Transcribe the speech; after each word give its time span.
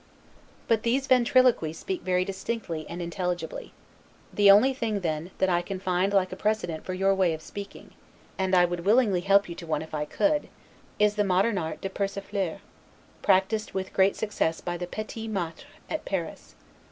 But 0.67 0.81
these 0.81 1.05
Ventriloqui 1.07 1.75
speak 1.75 2.01
very 2.01 2.25
distinctly 2.25 2.87
and 2.89 3.03
intelligibly. 3.03 3.71
The 4.33 4.49
only 4.49 4.73
thing, 4.73 5.01
then, 5.01 5.29
that 5.37 5.47
I 5.47 5.61
can 5.61 5.79
find 5.79 6.11
like 6.11 6.31
a 6.31 6.35
precedent 6.35 6.83
for 6.83 6.95
your 6.95 7.13
way 7.13 7.33
of 7.35 7.41
speaking 7.43 7.91
(and 8.35 8.55
I 8.55 8.65
would 8.65 8.79
willingly 8.83 9.21
help 9.21 9.47
you 9.47 9.53
to 9.53 9.67
one 9.67 9.83
if 9.83 9.93
I 9.93 10.05
could) 10.05 10.49
is 10.97 11.17
the 11.17 11.23
modern 11.23 11.59
art 11.59 11.81
'de 11.81 11.89
persifler', 11.91 12.61
practiced 13.21 13.75
with 13.75 13.93
great 13.93 14.15
success 14.15 14.59
by 14.59 14.75
the 14.75 14.87
'Petits 14.87 15.29
maitres' 15.29 15.65
at 15.87 16.03
Paris. 16.03 16.55